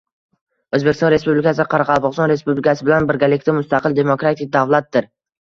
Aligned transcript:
O`zbekiston 0.77 1.11
Respublikasi 1.13 1.65
Qoraqalpog`iston 1.73 2.33
Respublikasi 2.33 2.89
bilan 2.89 3.07
birgalikda 3.13 3.57
mustaqil, 3.61 3.99
demokratik 4.03 4.53
davlatdir 4.59 5.11